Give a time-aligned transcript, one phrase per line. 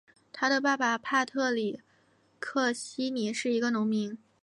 [0.33, 1.79] 他的爸爸帕特里
[2.39, 4.17] 克希尼是一个农民。